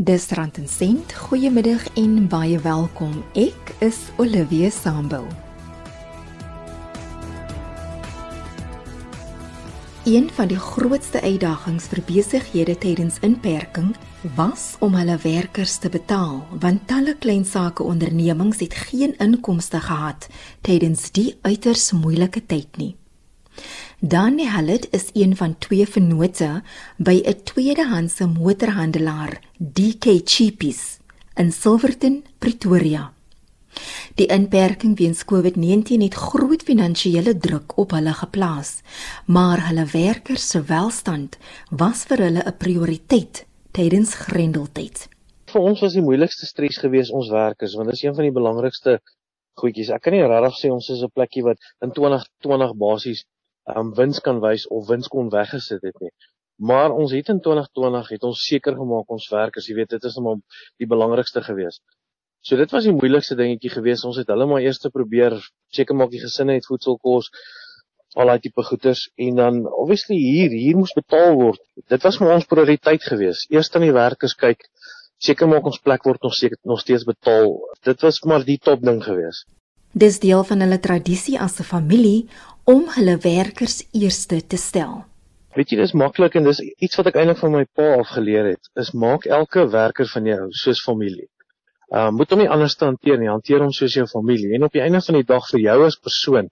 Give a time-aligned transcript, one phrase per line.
[0.00, 1.12] Dis Rand en Sent.
[1.12, 3.16] Goeiemiddag en baie welkom.
[3.34, 5.24] Ek is Olivia Sambul.
[10.06, 13.90] Een van die grootste uitdagings vir besighede tydens inperking
[14.38, 20.30] was om hulle werkers te betaal, want talle klein sake ondernemings het geen inkomste gehad
[20.62, 22.94] tydens die uiters moeilike tyd nie.
[24.00, 26.62] Danny Hallet is een van twee vennote
[26.96, 30.98] by 'n tweedehandse motorhandelaar, DK Cheapies,
[31.34, 33.12] in Silverton, Pretoria.
[34.14, 38.82] Die inperking weens COVID-19 het groot finansiële druk op hulle geplaas,
[39.26, 41.38] maar hulle werkers se welstand
[41.70, 45.08] was vir hulle 'n prioriteit tydens grendeltyd.
[45.44, 48.38] Vir ons was die moeilikste stres gewees ons werkers, want dit is een van die
[48.40, 49.00] belangrikste
[49.54, 49.90] goedjies.
[49.90, 53.24] Ek kan nie regtig sê ons is 'n plekkie wat in 2020 basies
[53.76, 56.12] um, wins kan wys of wins kon weggesit het nie.
[56.58, 60.16] Maar ons het in 2020 het ons seker gemaak ons werkers, jy weet, dit is
[60.18, 60.40] nou
[60.82, 61.78] die belangrikste gewees.
[62.42, 64.04] So dit was die moeilikste dingetjie gewees.
[64.06, 65.36] Ons het hulle maar eers te probeer
[65.74, 67.30] seker maak die gesinne het voedsel kos
[68.16, 71.60] al daai tipe goeders en dan obviously hier hier moes betaal word.
[71.92, 73.44] Dit was maar ons prioriteit gewees.
[73.52, 74.64] Eers aan die werkers kyk,
[75.22, 77.54] seker maak ons plek word nog seker nog steeds betaal.
[77.84, 79.44] Dit was maar die top ding gewees.
[79.92, 82.28] Dis deel van hulle tradisie as 'n familie
[82.68, 85.00] om hulle werkers eerste te stel.
[85.56, 88.50] Weet jy dis maklik en dis iets wat ek eintlik van my pa af geleer
[88.52, 91.30] het, is maak elke werker van jou soos familie.
[91.88, 94.84] Uh moet hom nie anders hanteer nie, hanteer hom soos jou familie en op die
[94.84, 96.50] einde van die dag vir jou as persoon,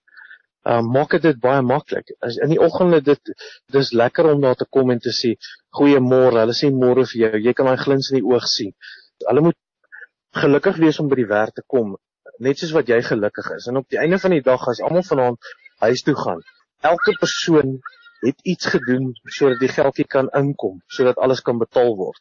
[0.65, 2.15] uh maak dit baie maklik.
[2.25, 3.35] As in die oggende dit
[3.77, 5.35] dis lekker om daar te kom en te sê
[5.77, 6.41] goeiemôre.
[6.47, 7.33] Hulle sê môre vir jou.
[7.51, 8.73] Jy kan daai glins in die oog sien.
[9.29, 9.61] Hulle moet
[10.41, 11.95] gelukkig wees om by die werk te kom,
[12.41, 13.69] net soos wat jy gelukkig is.
[13.69, 16.43] En op die einde van die dag as almal vanaand huis toe gaan.
[16.81, 17.79] Elke persoon
[18.21, 22.21] het iets gedoen sodat die geldjie kan inkom, sodat alles kan betaal word.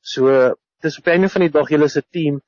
[0.00, 2.40] So dis op einde van die dag julle 'n team.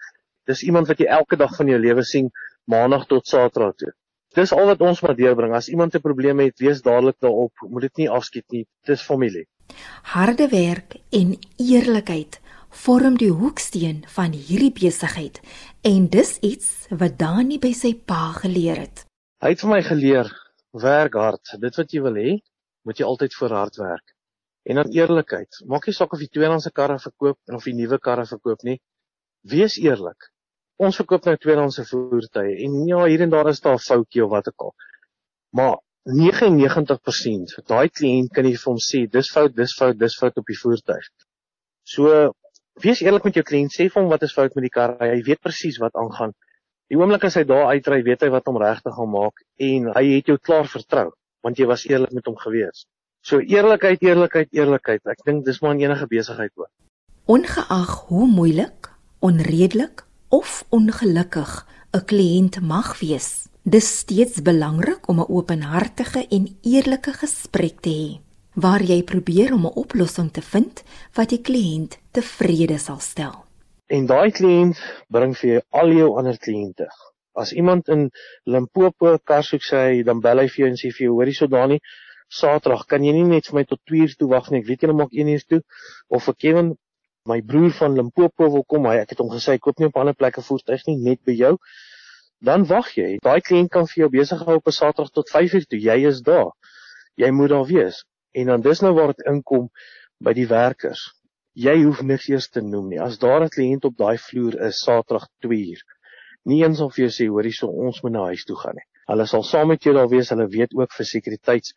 [0.47, 2.31] Dis iemand wat jy elke dag van jou lewe sien,
[2.65, 3.93] maandag tot saterdag toe.
[4.35, 5.55] Dis al wat ons maar deurbring.
[5.55, 7.53] As iemand 'n probleem het, wees dadelik daarop.
[7.69, 8.67] Moet dit nie afskiet nie.
[8.85, 9.47] Dis familie.
[10.03, 15.41] Harde werk en eerlikheid vorm die hoeksteen van hierdie besigheid
[15.83, 19.07] en dis iets wat Dani by sy pa geleer het.
[19.45, 20.29] Hy het vir my geleer,
[20.83, 21.51] werk hard.
[21.61, 22.31] Dit wat jy wil hê,
[22.89, 24.15] moet jy altyd vir hard werk.
[24.67, 25.59] En dan eerlikheid.
[25.69, 28.79] Maak nie saak of jy tweedehandse karre verkoop of jy nuwe karre verkoop nie.
[29.47, 30.31] Wees eerlik.
[30.81, 34.31] Ons verkoop nou tweedehandse voertuie en ja, hier en daar is daar 'n foutjie of
[34.31, 34.75] wat ook al.
[35.53, 35.77] Maar
[36.07, 40.47] 99% daai kliënt kan jy vir hom sê, dis fout, dis fout, dis fout op
[40.47, 41.07] die voertuig.
[41.85, 42.33] So
[42.83, 44.97] wees eerlik met jou kliënt, sê vir hom wat is fout met die kar.
[45.01, 46.33] Hy weet presies wat aangaan.
[46.87, 50.05] Die oomblik as hy daar uitry, weet hy wat hom regtig gaan maak en hy
[50.13, 51.11] het jou klaar vertrou
[51.47, 52.87] want jy was eerlik met hom gewees.
[53.23, 55.03] So eerlikheid, eerlikheid, eerlikheid.
[55.07, 56.71] Ek dink dis maar enige besigheid ook.
[57.31, 58.91] Ongeag hoe moeilik,
[59.23, 60.03] onredelik
[60.35, 67.81] of ongelukkig 'n kliënt mag wees, dis steeds belangrik om 'n openhartige en eerlike gesprek
[67.81, 68.11] te hê
[68.55, 70.83] waar jy probeer om 'n oplossing te vind
[71.15, 73.46] wat die kliënt tevrede sal stel.
[73.87, 74.79] En daai kliënt
[75.15, 76.89] bring vir jou al jou ander kliënte.
[77.39, 78.09] As iemand in
[78.51, 81.35] Limpopo kar soek sê hy dan bel hy vir jou en sê vir jou hoorie
[81.37, 81.79] so Dani,
[82.39, 84.65] Saterdag kan jy nie net vir my tot 2 uur toe wag nie.
[84.65, 85.61] Ek weet jy maak 1 uur toe
[86.19, 86.73] of vir Kevin
[87.31, 88.89] my broer van Limpopo wil kom.
[88.91, 91.37] Hy ek het hom gesê ek koop nie op ander plekke voertuig nie, net by
[91.39, 91.53] jou.
[92.43, 93.13] Dan wag jy.
[93.23, 95.79] Daai kliënt kan vir jou besig hou op 'n Saterdag tot 5 uur toe.
[95.79, 96.51] Jy is daar.
[97.15, 98.03] Jy moet daar wees.
[98.35, 99.71] En dan dis nou waar dit inkom
[100.19, 101.07] by die werkers
[101.57, 103.01] jy hoef niks eers te noem nie.
[103.01, 105.83] As daar 'n kliënt op daai vloer is Saterdag 2 uur,
[106.45, 108.87] nie eens of jy sê hoorie so ons moet na huis toe gaan nie.
[109.09, 110.31] Hulle sal saam met jou daar wees.
[110.31, 111.75] Hulle weet ook vir sekuriteits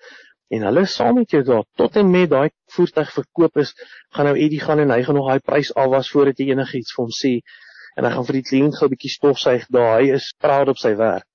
[0.50, 3.74] en hulle saam met jou daar tot en met daai voertuig verkoop is,
[4.16, 7.04] gaan nou Eddie gaan en hy gaan nog daai prys afwas voordat jy enigiets vir
[7.04, 7.34] hom sê
[7.96, 10.02] en hy gaan vir die kliënt gou 'n bietjie stofsuig daar.
[10.02, 11.28] Hy is proud op sy werk.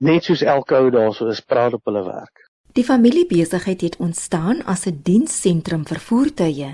[0.00, 2.43] Net soos elke ou daarso is proud op hulle werk.
[2.74, 6.70] Die familiebesigheid het ontstaan as 'n dienssentrum vir voertuie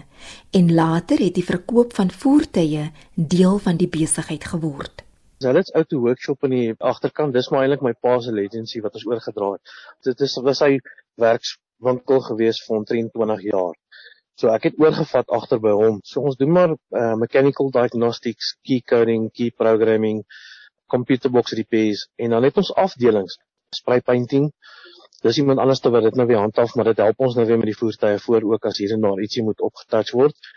[0.59, 2.84] en later het die verkoop van voertuie
[3.15, 5.04] deel van die besigheid geword.
[5.45, 8.80] Hulle het 'n outo workshop in die agterkant, dis maar eintlik my pa se legacy
[8.80, 9.63] wat ons oorgedra het.
[10.03, 10.80] Dit is was hy
[11.15, 13.75] werkswinkel gewees vir 23 jaar.
[14.34, 16.01] So ek het oorgevat agter by hom.
[16.03, 20.25] So ons doen maar uh, mechanical diagnostics, key coding, key programming,
[20.86, 23.39] computer box repairs en dan het ons afdelings,
[23.69, 24.53] spray painting,
[25.22, 27.71] dis iemand anders wat dit nou weer handhaaf, maar dit help ons nou weer met
[27.72, 30.51] die voertuie voor ook as hier en daar ietsie moet opgetouch word.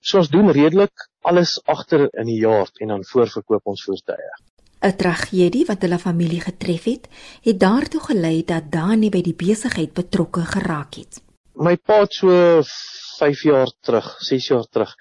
[0.00, 4.34] So ons doen redelik alles agter in die jaar en dan voorverkoop ons voertuie.
[4.78, 7.08] 'n Tragedie wat hulle familie getref het,
[7.42, 11.18] het daartoe gelei dat Dani by die besigheid betrokke geraak het.
[11.58, 12.30] My pa het so
[13.18, 14.92] 5 jaar terug, 6 jaar terug,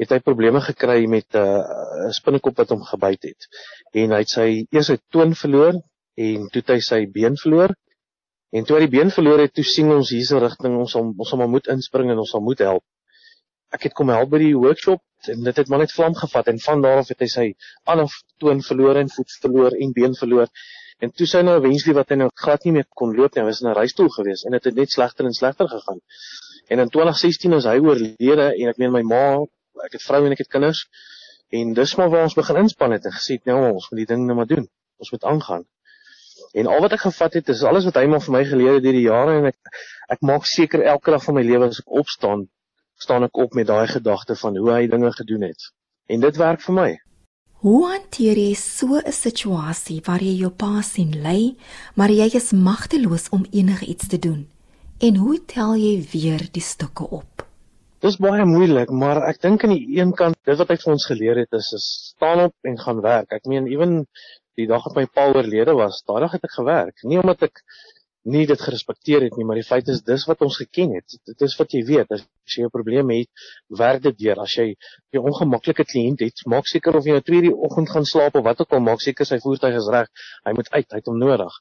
[0.00, 3.46] het hy probleme gekry met 'n uh, spinnekop wat hom gebyt het.
[3.94, 5.78] En hy het sy eers sy toon verloor
[6.16, 7.74] en toe hy sy been verloor.
[8.50, 11.32] En toe hy die been verloor het, toe sien ons hierse rigting ons om ons
[11.36, 12.84] om moet inspring en ons sal moet help.
[13.70, 16.58] Ek het kom help by die workshop en dit het maar net vlam gevat en
[16.64, 17.46] van daar af het hy sy
[17.92, 18.10] ander
[18.42, 20.50] toon verloor en voet verloor en been verloor.
[21.00, 23.46] En toe sy nou eventually wat hy nou glad nie meer kon loop nie, hy
[23.48, 26.00] was in 'n reistool gewees en dit het, het net slegter en slegter gegaan.
[26.68, 29.24] En in 2016 is hy oorlede en ek meen my ma
[29.86, 30.86] ek het vrou en ek het kinders.
[31.50, 34.26] En dis maar waar ons begin inspann het en gesê nou ons moet die ding
[34.26, 34.66] nou maar doen.
[34.98, 35.64] Ons moet aangaan.
[36.52, 38.86] En al wat ek gevat het is alles wat hy maar vir my geleer het
[38.86, 39.76] deur die jare en ek
[40.10, 42.48] ek maak seker elke dag van my lewe as ek opstaan,
[42.98, 45.70] staan ek op met daai gedagte van hoe hy dinge gedoen het.
[46.10, 46.90] En dit werk vir my.
[47.60, 51.54] Hoe hanteer jy so 'n situasie waar jy jou pa sien lê,
[51.94, 54.48] maar jy is magteloos om enigiets te doen?
[54.98, 57.46] En hoe tel jy weer die stukke op?
[58.00, 61.06] Dis baie moeilik, maar ek dink aan die een kant, dit wat hy vir ons
[61.06, 63.32] geleer het is, is staan op en gaan werk.
[63.32, 64.06] Ek meen ewen
[64.58, 67.02] die dag dat my pa oorlede was, daai dag het ek gewerk.
[67.04, 67.62] Nie omdat ek
[68.28, 71.16] nie dit gerespekteer het nie, maar die feit is dis wat ons geken het.
[71.26, 73.30] Dit is wat jy weet, as jy 'n probleem het,
[73.68, 74.40] werk dit deur.
[74.40, 74.76] As jy
[75.14, 78.44] 'n ongemaklike kliënt het, maak seker of jy nou 2:00 die oggend gaan slaap of
[78.44, 80.08] wat ook al, maak seker sy voertuig is reg.
[80.44, 81.52] Hy moet uit, hy het hom nodig.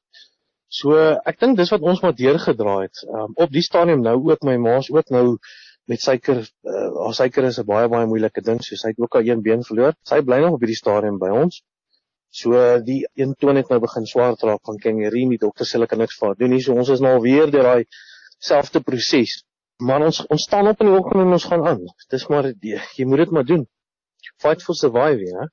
[0.69, 0.93] So
[1.25, 2.97] ek dink dis wat ons maar deurgedra het.
[3.07, 5.37] Um, op die stadium nou ook my ma's ook nou
[5.89, 8.61] met suiker uh, haar suiker is 'n baie baie moeilike ding.
[8.61, 9.93] So sy het ook al een been verloor.
[10.03, 11.63] Sy bly nog op hierdie stadium by ons.
[12.29, 12.53] So
[12.85, 15.27] die een toon het nou begin swaar raak van kangerie.
[15.29, 16.61] Die dokter sê hulle kan niks vir doen nie.
[16.61, 17.85] So ons is nou weer deur daai
[18.37, 19.41] selfde proses.
[19.81, 21.83] Maar ons ons staan op in die oggend en ons gaan aan.
[22.11, 23.67] Dis maar die, jy moet dit maar doen.
[24.39, 25.47] Fight for surviving, hè.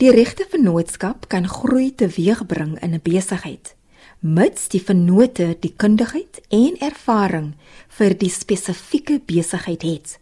[0.00, 3.74] Die regte vennootskap kan groei teweegbring in 'n besigheid
[4.22, 7.52] mits die vennote die kundigheid en ervaring
[7.98, 10.18] vir die spesifieke besigheid het.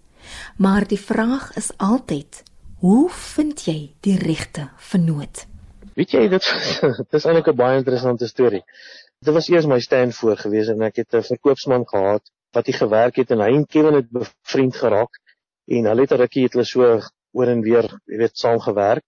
[0.57, 2.43] Maar die vraag is altyd,
[2.81, 5.45] hoe vind jy die regte vennoot?
[5.99, 6.45] Weet jy dit
[7.13, 8.63] dis eintlik 'n baie interessante storie.
[9.27, 12.23] Dit was eers my stand voor gewees en ek het 'n verkoopsman gehad
[12.55, 15.19] wat hy gewerk het en hy en Kevin het bevriend geraak
[15.67, 17.01] en hulle het 'n rukkie het hulle so
[17.33, 19.05] oor en weer, jy weet, saam gewerk.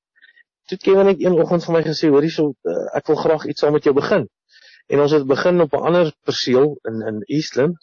[0.69, 3.61] Toe Kevin het een oggend vir my gesê, "Hoorie, so uh, ek wil graag iets
[3.61, 4.29] saam met jou begin."
[4.89, 7.79] En ons het begin op 'n ander perseel in in Eastland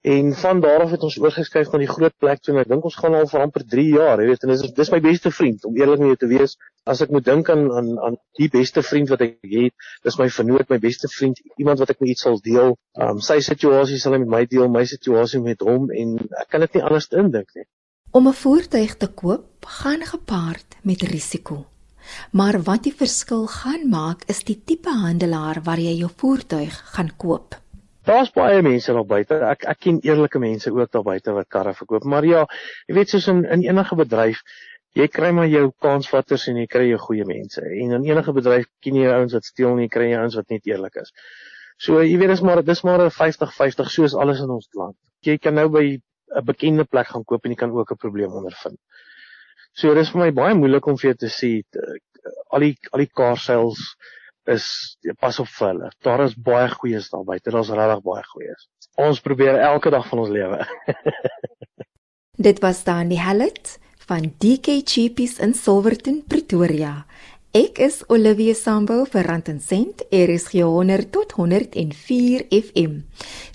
[0.00, 2.84] en van daar af het ons oorgeskuif na die groot plek toe en ek dink
[2.86, 5.64] ons gaan al vir amper 3 jaar, jy weet, en dis dis my beste vriend
[5.66, 6.54] om eerlik met jou te wees.
[6.86, 9.74] As ek moet dink aan aan aan die beste vriend wat ek het,
[10.06, 12.76] dis my vernoot, my beste vriend, iemand wat ek met iets sal deel.
[12.94, 16.14] Um sy situasie sal hy met my deel, my situasie met hom en
[16.44, 17.66] ek kan dit nie anders indink nie.
[18.12, 21.66] Om 'n voertuig te koop gaan gepaard met risiko.
[22.32, 27.10] Maar wat die verskil gaan maak is die tipe handelaar waar jy jou voertuig gaan
[27.16, 27.58] koop.
[28.08, 29.36] Daar's baie mense daar buite.
[29.44, 32.06] Ek ek ken eerlike mense ook daar buite wat karre verkoop.
[32.08, 32.46] Maar ja,
[32.88, 34.40] jy weet soos in in enige bedryf,
[34.96, 37.60] jy kry maar jou kansvatters en jy kry jou goeie mense.
[37.60, 40.70] En in enige bedryf ken jy ouens wat steel en jy kry ouens wat net
[40.70, 41.12] eerlik is.
[41.76, 44.96] So jy weet dis maar dis maar 'n 50-50 soos alles in ons land.
[45.20, 48.32] Jy kan nou by 'n bekende plek gaan koop en jy kan ook 'n probleem
[48.32, 48.80] ondervind.
[49.74, 51.62] So dis vir my baie moeilik om vir jou te sê
[52.50, 53.78] al die al die car sales
[54.48, 55.90] is pas op vir hulle.
[56.04, 57.50] Daar is baie goeies daar buite.
[57.50, 58.68] Daar's regtig baie goeies.
[58.98, 60.64] Ons probeer elke dag van ons lewe.
[62.48, 63.78] Dit was dan die Hallet
[64.08, 67.04] van DK Cheapies in Silverton, Pretoria.
[67.56, 70.04] Ek is Olivia Sambo vir Rand en Sent.
[70.12, 73.00] Is 100 tot 104 FM.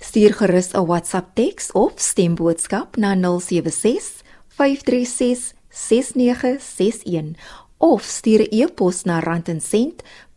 [0.02, 7.36] Stuur gerus 'n WhatsApp teks of stemboodskap na 076 536 6961
[7.78, 9.20] of stuur 'n e-pos na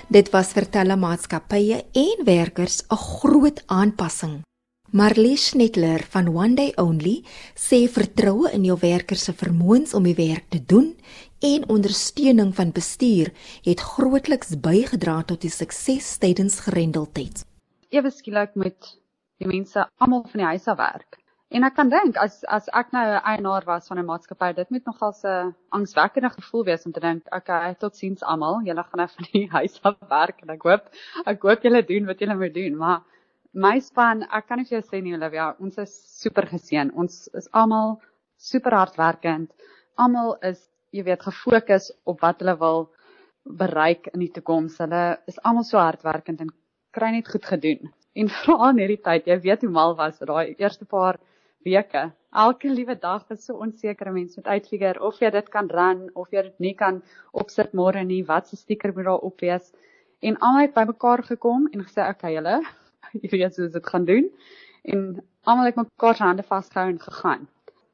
[0.07, 4.41] Dit was vir telemaatskappye en werkers 'n groot aanpassing.
[4.93, 7.23] Marlies Netler van One Day Only
[7.57, 10.91] sê vertroue in jou werkers se vermoëns om die werk te doen
[11.41, 13.31] en ondersteuning van bestuur
[13.65, 17.41] het grootliks bygedra tot die sukses tydens gerendeldheid.
[17.89, 18.91] Ewe skielik met
[19.41, 21.17] die mense almal van die huis af werk.
[21.49, 24.69] En ek kan dink as as ek nou 'n eienaar was van 'n maatskappy, dit
[24.69, 29.09] moet nogal 'n angswekkende gevoel wees om te dink, okay, totsiens almal, julle gaan nou
[29.09, 30.85] van die huis af werk en ek hoop
[31.25, 33.01] ek hoop julle doen wat julle moet doen, maar
[33.53, 36.91] my span, ek kan nie vir jou sê nie, Olivia, ons is super geseën.
[36.97, 37.99] Ons is almal
[38.41, 39.51] super hardwerkend.
[40.01, 40.59] Almal is,
[40.93, 42.87] jy weet, gefokus op wat hulle wil
[43.59, 44.79] bereik in die toekoms.
[44.81, 46.51] Hulle is almal so hardwerkend en
[46.93, 47.93] kry net goed gedoen.
[48.17, 51.21] En veral in hierdie tyd, jy weet hoe mal was daai eerste paar
[51.65, 52.09] weke.
[52.33, 56.33] Elke liewe dag was so onseker mens met uitfigure of jy dit kan run of
[56.33, 59.69] jy dit nie kan opsit môre nie, wat se stiker moet daar op wees.
[60.25, 62.63] En almal het bymekaar gekom en gesê, "Oké, okay, julle,
[63.21, 64.29] jy weet hoe dit gaan doen."
[64.83, 67.47] En almal het mekaar se hande vasgehou en gegaan.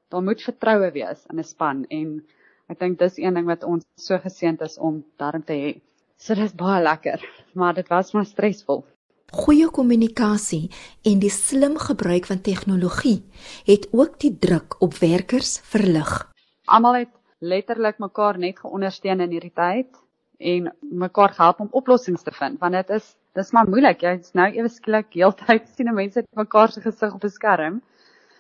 [0.09, 2.25] Daar moet vertroue wees in 'n span en
[2.67, 5.81] ek dink dis een ding wat ons so geseënd is om daarin te hê.
[6.17, 7.21] So dis baie lekker,
[7.53, 8.85] maar dit was maar stresvol.
[9.29, 10.71] Goeie kommunikasie
[11.05, 13.21] en die slim gebruik van tegnologie
[13.65, 16.31] het ook die druk op werkers verlig.
[16.65, 20.01] Almal het letterlik mekaar net geondersteun in hierdie tyd
[20.39, 24.01] en mekaar gehelp om oplossings te vind want dit is dis maar moeilik.
[24.01, 27.81] Jy's nou ewe skielik heeltyd sien mense mekaar se gesig op 'n skerm.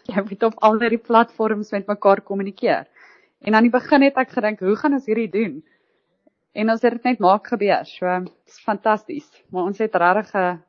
[0.09, 2.87] Jy moet op al die platforms met mekaar kommunikeer.
[3.41, 5.63] En aan die begin het ek gedink, hoe gaan ons hierdie doen?
[6.53, 7.85] En ons het dit net maak gebeur.
[7.85, 9.29] So, dis fantasties.
[9.51, 10.63] Maar ons het regtig 'n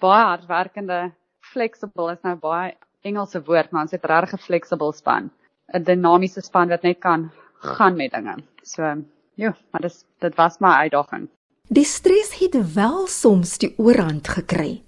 [0.00, 5.30] baie hardwerkende flexible is nou baie Engelse woord, maar ons het regtig 'n flexible span,
[5.74, 8.36] 'n dinamiese span wat net kan gaan met dinge.
[8.62, 9.02] So,
[9.38, 11.28] ja, maar dis dit was my uitdaging.
[11.70, 14.80] Die stres het wel soms die oorhand gekry.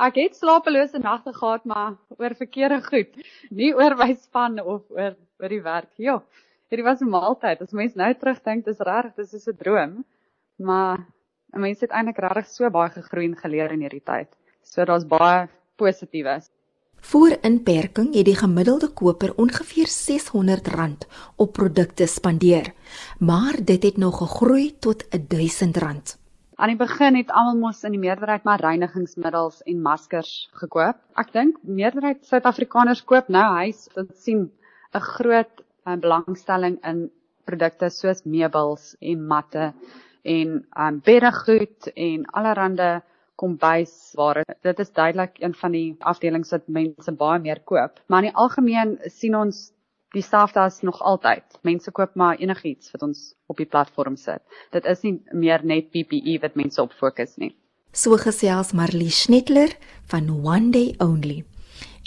[0.00, 3.18] Ek het slapelose nagte gehad, maar oor verkeerde goed,
[3.50, 5.90] nie oor my span of oor oor die werk.
[5.96, 6.20] Ja,
[6.70, 7.60] hierdie was 'n maaltyd.
[7.60, 10.04] As mens nou terugdink, dis regtig, dis is 'n droom.
[10.56, 10.98] Maar
[11.52, 14.28] 'n mens het eintlik regtig so baie gegroei en geleer in hierdie tyd.
[14.62, 16.50] So daar's baie positiefs.
[17.00, 22.72] Voor inperking het die gemiddelde koper ongeveer R600 op produkte spandeer,
[23.18, 26.18] maar dit het nog gegroei tot R1000.
[26.54, 30.98] Aan die begin het almal mos in die meerderheid maar reinigingsmiddels en maskers gekoop.
[31.16, 34.50] Ek dink meerderheid Suid-Afrikaners koop nou huis, dit sien
[34.92, 37.08] 'n groot uh, belangstelling in
[37.44, 39.72] produkte soos meubels en matte
[40.22, 43.00] en um, beddegoed en allerlei
[43.40, 44.44] kombuisware.
[44.66, 48.00] Dit is duidelik een van die afdelings wat mense baie meer koop.
[48.06, 49.70] Maar in die algemeen sien ons
[50.14, 51.58] dieselfde as nog altyd.
[51.62, 54.42] Mense koop maar enigiets wat ons op die platform sit.
[54.74, 57.54] Dit is nie meer net PPE wat mense op fokus nie.
[57.92, 59.72] So gesels Marlie Schnettler
[60.10, 61.44] van One Day Only.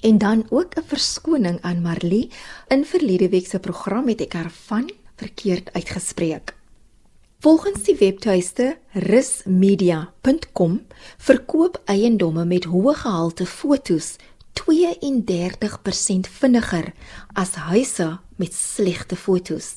[0.03, 2.31] En dan ook 'n verskoning aan Marlie.
[2.67, 6.62] In verlede week se program het ek haar van verkeerd uitgespreek.
[7.43, 10.77] Volgens die webtuiste rismedia.com
[11.17, 14.13] verkoop eiendomme met hoë gehalte fotos
[14.61, 16.87] 32% vinniger
[17.35, 18.07] as huise
[18.39, 19.67] met slegte fotos.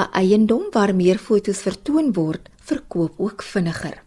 [0.00, 4.02] 'n Eiendom waar meer fotos vertoon word, verkoop ook vinniger.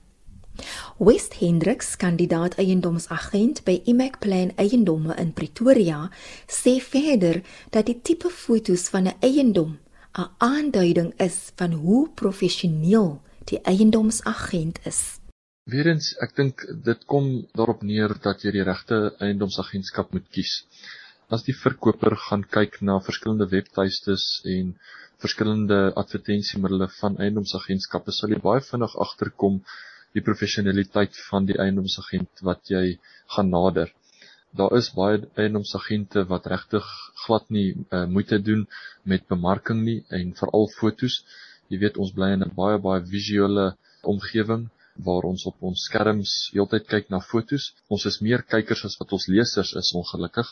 [0.97, 6.09] West Hendricks, kandidaat eiendomsagent by Imac Plan Eiendomme in Pretoria,
[6.49, 9.77] sê verder dat die tipe fotos van 'n eiendom
[10.19, 14.99] 'n aanduiding is van hoe professioneel die eiendomsagent is.
[15.73, 20.51] Weerens, ek dink dit kom daarop neer dat jy die regte eiendomsagentskap moet kies.
[21.31, 24.25] As die verkoper gaan kyk na verskillende webtuistes
[24.55, 24.73] en
[25.23, 29.61] verskillende advertensiemiddels van eiendomsagentskappe, sal jy baie vinnig agterkom
[30.17, 32.85] die professionaliteit van die eiendomsagent wat jy
[33.37, 33.95] gaan nader
[34.59, 36.87] daar is baie eiendomsagente wat regtig
[37.23, 38.65] glad nie uh, moeite doen
[39.03, 41.21] met bemarking nie en veral fotos.
[41.71, 43.67] Jy weet ons bly in 'n baie baie visuele
[44.13, 44.69] omgewing
[45.07, 47.71] waar ons op ons skerms heeltyd kyk na fotos.
[47.87, 50.47] Ons is meer kykers as wat ons lesers is ongelukkig.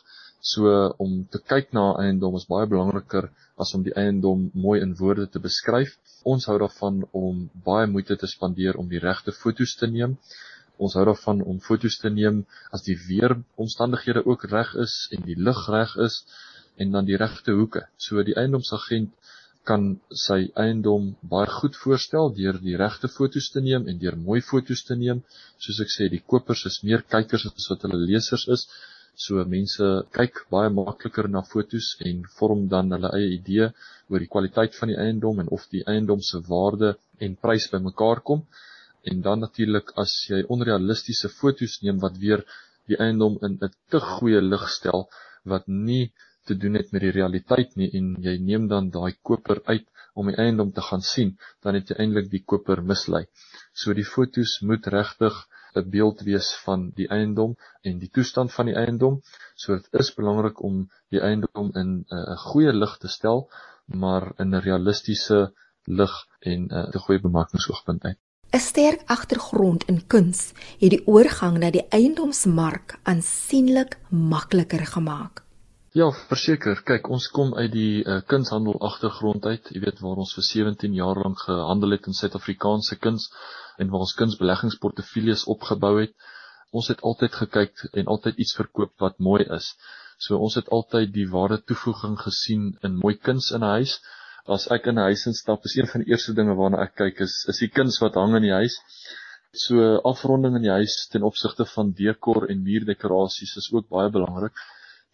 [0.51, 4.96] So om te kyk na eiendom is baie belangriker as om die eiendom mooi in
[4.96, 5.98] woorde te beskryf.
[6.24, 10.15] Ons hou daarvan om baie moeite te spandeer om die regte fotos te neem
[10.86, 12.43] ons hou daarvan om foto's te neem
[12.75, 16.21] as die weeromstandighede ook reg is en die lig reg is
[16.79, 17.83] en dan die regte hoeke.
[17.98, 19.12] So die eiendomsagent
[19.69, 19.89] kan
[20.25, 24.86] sy eiendom baie goed voorstel deur die regte foto's te neem en deur mooi foto's
[24.88, 25.19] te neem.
[25.59, 28.65] Soos ek sê, die kopers is meer kykers as wat hulle lesers is.
[29.19, 33.67] So mense kyk baie makliker na foto's en vorm dan hulle eie idee
[34.09, 38.24] oor die kwaliteit van die eiendom en of die eiendom se waarde en prys bymekaar
[38.31, 38.45] kom
[39.11, 42.45] en dan natuurlik as jy onrealistiese foto's neem wat weer
[42.89, 45.07] die eiendom in 'n te goeie lig stel
[45.51, 46.05] wat nie
[46.49, 49.87] te doen het met die realiteit nie en jy neem dan daai koper uit
[50.19, 51.31] om die eiendom te gaan sien
[51.63, 53.23] dan het jy eintlik die koper mislei.
[53.79, 55.35] So die foto's moet regtig
[55.79, 57.51] 'n beeld wees van die eiendom
[57.87, 59.19] en die toestand van die eiendom.
[59.55, 60.79] So dit is belangrik om
[61.13, 63.45] die eiendom in 'n uh, goeie lig te stel,
[64.01, 65.39] maar in 'n realistiese
[65.99, 68.19] lig en 'n uh, goeie bemarkingsoogpunt uit.
[68.58, 70.39] 'n Sterk agtergrond in kuns
[70.82, 75.44] het die oorgang na die eiendomsmark aansienlik makliker gemaak.
[75.94, 76.82] Ja, verseker.
[76.86, 79.70] Kyk, ons kom uit die uh, kunshandel agtergrond uit.
[79.74, 83.29] Jy weet waar ons vir 17 jaar lank gehandel het in Suid-Afrikaanse kuns
[83.77, 86.13] en waar ons kunsbeleggingsportefeuilles opgebou het.
[86.74, 89.75] Ons het altyd gekyk en altyd iets verkoop wat mooi is.
[90.18, 94.00] So ons het altyd die ware toevoeging gesien in mooi kuns in 'n huis.
[94.48, 97.22] As ek in 'n huis instap, is een van die eerste dinge waarna ek kyk
[97.27, 98.79] is is die kuns wat hang in die huis.
[99.53, 104.53] So afronding in die huis ten opsigte van dekor en muurdekorasies is ook baie belangrik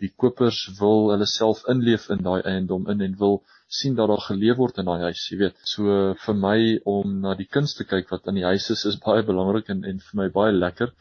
[0.03, 3.37] die kopers wil hulle self inleef in daai eiendom in en wil
[3.77, 5.61] sien dat daar geleef word in daai huis, jy weet.
[5.73, 6.57] So vir my
[6.95, 9.83] om na die kuns te kyk wat in die huis is is baie belangrik en
[9.91, 10.91] en vir my baie lekker,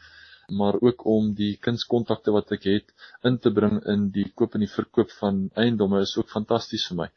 [0.59, 4.63] maar ook om die kunskontakte wat ek het in te bring in die koop en
[4.63, 7.09] die verkoop van eiendomme is ook fantasties vir my.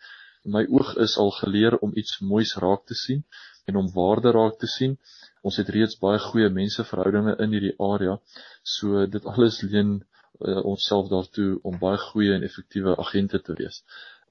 [0.55, 3.25] My oog is al geleer om iets moois raak te sien
[3.69, 4.95] en om waarde raak te sien.
[5.43, 8.15] Ons het reeds baie goeie menseverhoudinge in hierdie area.
[8.77, 13.83] So dit alles leen uh, onsself daartoe om baie goeie en effektiewe agente te wees.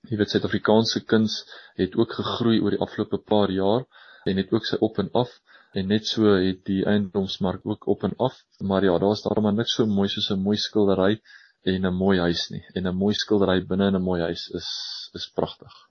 [0.09, 1.41] Weet Suid-Afrikaanse kuns
[1.81, 3.85] het ook gegroei oor die afgelope paar jaar
[4.25, 5.33] en het ook sy op en af
[5.77, 8.39] en net so het die eiendomsmark ook op en af.
[8.59, 11.21] Maar ja, daar's daarom maar niks so mooi soos 'n mooi skildery
[11.63, 12.63] en 'n mooi huis nie.
[12.73, 14.69] En 'n mooi skildery binne in 'n mooi huis is
[15.13, 15.86] is pragtig.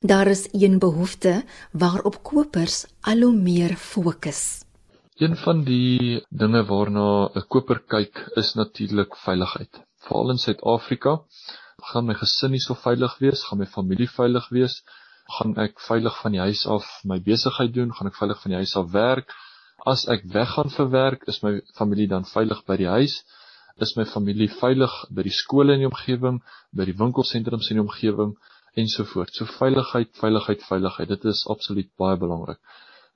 [0.00, 4.62] Daar is een behoefte waarop kopers al hoe meer fokus.
[5.16, 9.80] Een van die dinge waarna 'n koper kyk is natuurlik veiligheid.
[9.98, 11.22] Veral in Suid-Afrika,
[11.76, 14.84] gaan my gesin nie so veilig wees, gaan my familie veilig wees,
[15.26, 18.58] gaan ek veilig van die huis af my besigheid doen, gaan ek veilig van die
[18.58, 19.34] huis af werk.
[19.84, 23.24] As ek weggaan vir werk, is my familie dan veilig by die huis?
[23.80, 27.86] Is my familie veilig by die skole in die omgewing, by die winkelsentrums in die
[27.88, 28.36] omgewing
[28.82, 29.38] ensovoorts.
[29.38, 32.60] So veiligheid, veiligheid, veiligheid, dit is absoluut baie belangrik.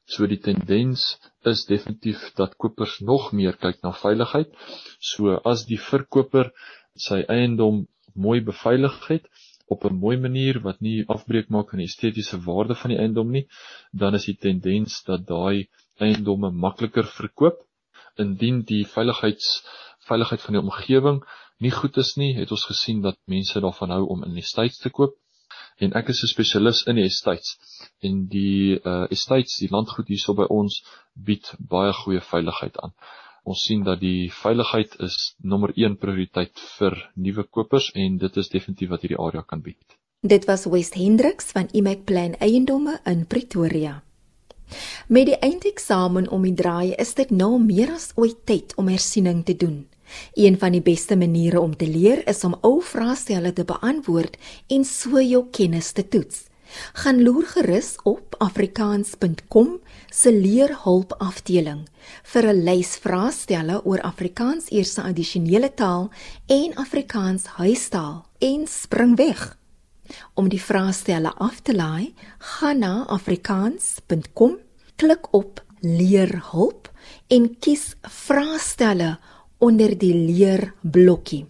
[0.04, 1.04] So die tendens
[1.46, 4.50] is definitief dat kopers nog meer kyk na veiligheid.
[4.98, 6.50] So as die verkoper
[7.06, 9.28] sy eiendom mooi beveilig het
[9.72, 13.30] op 'n mooi manier wat nie afbreek maak aan die estetiese waarde van die eiendom
[13.30, 13.46] nie,
[13.92, 17.62] dan is die tendens dat daai eiendomme makliker verkoop.
[18.18, 19.64] Indien die veiligheids
[20.08, 21.22] veiligheid van die omgewing
[21.58, 24.78] nie goed is nie, het ons gesien dat mense daarvan hou om in die estates
[24.78, 25.14] te koop
[25.78, 27.56] en ek is 'n spesialis in die estates
[28.02, 30.82] en die uh estates die landgoed hierso by ons
[31.14, 32.94] bied baie goeie veiligheid aan.
[33.44, 38.48] Ons sien dat die veiligheid is nommer 1 prioriteit vir nuwe kopers en dit is
[38.48, 39.98] definitief wat hierdie area kan bied.
[40.22, 44.02] Dit was West Hendricks van Imac Plan Eiendomme in Pretoria.
[45.08, 49.42] Met die eindeksamen om die draai is dit nou meer as ooit tyd om hersiening
[49.44, 49.88] te doen.
[50.34, 54.84] Een van die beste maniere om te leer is om ou vraestelle te beantwoord en
[54.84, 56.44] so jou kennis te toets.
[56.92, 61.82] Gaan loer gerus op afrikaans.com se leerhulp afdeling
[62.32, 66.10] vir 'n lys vraestelle oor Afrikaans eerste addisionele taal
[66.46, 69.56] en Afrikaans huistaal en spring weg.
[70.34, 74.56] Om die vraestelle af te laai, gaan na afrikaans.com,
[74.96, 76.90] klik op leerhulp
[77.28, 79.18] en kies vraestelle
[79.62, 81.44] onder die leerblokkie.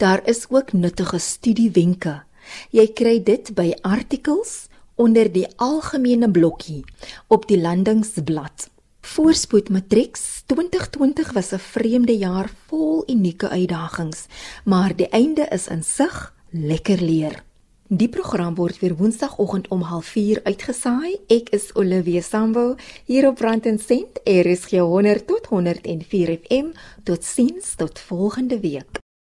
[0.00, 2.22] Daar is ook nuttige studiewenke.
[2.70, 6.84] Jy kry dit by artikels onder die algemene blokkie
[7.28, 8.70] op die landingsblad.
[9.06, 14.26] Voorspoed Matrix 2020 was 'n vreemde jaar vol unieke uitdagings,
[14.64, 17.44] maar die einde is in sig, lekker leer.
[17.88, 21.20] Die program word weer Woensdagoggend om 04:30 uitgesaai.
[21.26, 24.20] Ek is Olivia Sambo hier op Brand & Cent.
[24.24, 26.66] Er is 100 tot 104 FM.
[27.04, 29.05] Totsiens tot volgende week.